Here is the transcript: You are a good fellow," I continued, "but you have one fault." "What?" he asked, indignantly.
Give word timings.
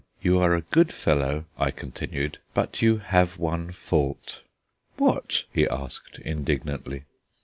You 0.19 0.39
are 0.39 0.55
a 0.55 0.61
good 0.61 0.91
fellow," 0.91 1.45
I 1.59 1.69
continued, 1.69 2.39
"but 2.55 2.81
you 2.81 2.97
have 2.97 3.37
one 3.37 3.71
fault." 3.71 4.41
"What?" 4.97 5.43
he 5.53 5.67
asked, 5.67 6.17
indignantly. 6.25 7.03